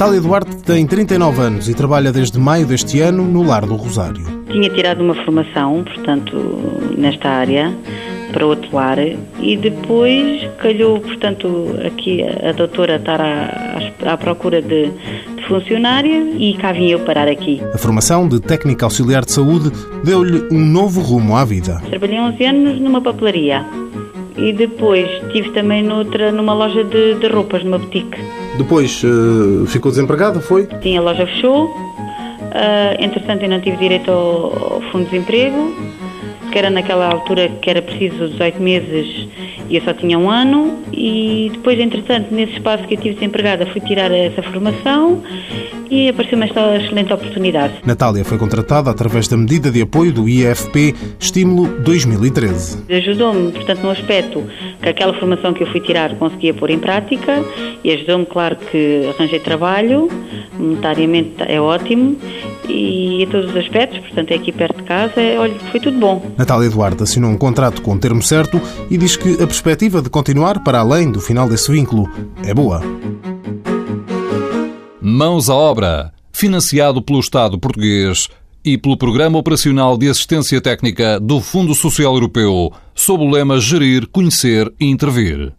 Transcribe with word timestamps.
Natália 0.00 0.20
Duarte 0.20 0.56
tem 0.58 0.86
39 0.86 1.42
anos 1.42 1.68
e 1.68 1.74
trabalha 1.74 2.10
desde 2.10 2.38
maio 2.38 2.64
deste 2.64 3.00
ano 3.00 3.24
no 3.24 3.42
Lar 3.42 3.66
do 3.66 3.74
Rosário. 3.76 4.24
Tinha 4.50 4.70
tirado 4.70 5.02
uma 5.02 5.14
formação, 5.14 5.84
portanto, 5.84 6.36
nesta 6.96 7.28
área, 7.28 7.76
para 8.32 8.46
outro 8.46 8.74
lar, 8.74 8.98
e 8.98 9.56
depois 9.56 10.48
calhou, 10.58 11.00
portanto, 11.00 11.76
aqui 11.84 12.22
a 12.22 12.52
doutora 12.52 12.96
estar 12.96 13.20
à, 13.20 14.12
à 14.12 14.16
procura 14.16 14.62
de, 14.62 14.90
de 15.36 15.44
funcionários 15.46 16.34
e 16.38 16.54
cá 16.54 16.72
vim 16.72 16.90
eu 16.90 17.00
parar 17.00 17.28
aqui. 17.28 17.60
A 17.74 17.76
formação 17.76 18.26
de 18.26 18.40
técnica 18.40 18.86
auxiliar 18.86 19.24
de 19.24 19.32
saúde 19.32 19.70
deu-lhe 20.02 20.46
um 20.50 20.64
novo 20.64 21.00
rumo 21.00 21.36
à 21.36 21.44
vida. 21.44 21.82
Trabalhei 21.90 22.20
11 22.20 22.44
anos 22.44 22.80
numa 22.80 23.00
papelaria 23.00 23.66
e 24.40 24.52
depois 24.52 25.08
estive 25.24 25.50
também 25.50 25.82
noutra, 25.82 26.32
numa 26.32 26.54
loja 26.54 26.82
de, 26.82 27.14
de 27.14 27.26
roupas, 27.28 27.62
numa 27.62 27.78
boutique. 27.78 28.18
Depois 28.56 29.02
uh, 29.04 29.66
ficou 29.66 29.90
desempregada, 29.90 30.40
foi? 30.40 30.66
Sim, 30.82 30.96
a 30.96 31.02
loja 31.02 31.26
fechou. 31.26 31.66
Uh, 31.66 32.96
entretanto, 32.98 33.42
eu 33.42 33.50
não 33.50 33.60
tive 33.60 33.76
direito 33.76 34.10
ao, 34.10 34.74
ao 34.74 34.80
fundo 34.90 35.04
de 35.04 35.10
desemprego, 35.10 35.74
que 36.50 36.58
era 36.58 36.70
naquela 36.70 37.06
altura 37.06 37.48
que 37.62 37.70
era 37.70 37.80
preciso 37.80 38.28
18 38.28 38.60
meses 38.60 39.28
e 39.70 39.76
eu 39.76 39.82
só 39.82 39.94
tinha 39.94 40.18
um 40.18 40.28
ano. 40.28 40.78
E 40.92 41.50
depois, 41.52 41.78
entretanto, 41.78 42.34
nesse 42.34 42.54
espaço 42.54 42.84
que 42.84 42.94
eu 42.94 42.98
tive 42.98 43.14
desempregada, 43.14 43.64
fui 43.66 43.80
tirar 43.80 44.10
essa 44.10 44.42
formação 44.42 45.22
e 45.88 46.08
apareceu-me 46.08 46.44
esta 46.44 46.76
excelente 46.76 47.12
oportunidade. 47.12 47.74
Natália 47.84 48.24
foi 48.24 48.36
contratada 48.36 48.90
através 48.90 49.28
da 49.28 49.36
medida 49.36 49.70
de 49.70 49.82
apoio 49.82 50.12
do 50.12 50.28
IFP 50.28 50.94
Estímulo 51.18 51.68
2013. 51.80 52.84
Ajudou-me, 52.92 53.52
portanto, 53.52 53.82
no 53.82 53.90
aspecto 53.90 54.44
que 54.82 54.88
aquela 54.88 55.14
formação 55.14 55.52
que 55.52 55.62
eu 55.62 55.66
fui 55.68 55.80
tirar 55.80 56.14
conseguia 56.16 56.52
pôr 56.52 56.70
em 56.70 56.78
prática 56.78 57.44
e 57.82 57.92
ajudou-me, 57.92 58.26
claro, 58.26 58.56
que 58.56 59.08
arranjei 59.16 59.38
trabalho, 59.38 60.08
monetariamente 60.58 61.34
é 61.40 61.60
ótimo 61.60 62.16
e 62.70 63.24
a 63.24 63.26
todos 63.26 63.50
os 63.50 63.56
aspectos, 63.56 64.00
portanto, 64.00 64.30
é 64.30 64.34
aqui 64.34 64.52
perto 64.52 64.76
de 64.76 64.82
casa, 64.84 65.20
olha, 65.38 65.54
foi 65.70 65.80
tudo 65.80 65.98
bom. 65.98 66.22
Natália 66.38 66.66
Eduardo 66.66 67.02
assinou 67.02 67.30
um 67.30 67.36
contrato 67.36 67.82
com 67.82 67.94
o 67.94 67.98
termo 67.98 68.22
certo 68.22 68.60
e 68.90 68.96
diz 68.96 69.16
que 69.16 69.34
a 69.34 69.46
perspectiva 69.46 70.00
de 70.00 70.08
continuar 70.08 70.62
para 70.62 70.78
além 70.80 71.10
do 71.10 71.20
final 71.20 71.48
desse 71.48 71.70
vínculo 71.70 72.08
é 72.44 72.54
boa. 72.54 72.82
Mãos 75.00 75.48
à 75.48 75.54
obra, 75.54 76.12
financiado 76.32 77.02
pelo 77.02 77.20
Estado 77.20 77.58
português 77.58 78.28
e 78.64 78.76
pelo 78.76 78.96
Programa 78.96 79.38
Operacional 79.38 79.96
de 79.96 80.08
Assistência 80.08 80.60
Técnica 80.60 81.18
do 81.18 81.40
Fundo 81.40 81.74
Social 81.74 82.14
Europeu, 82.14 82.72
sob 82.94 83.24
o 83.24 83.30
lema 83.30 83.58
Gerir, 83.58 84.06
Conhecer 84.08 84.72
e 84.78 84.86
Intervir. 84.86 85.52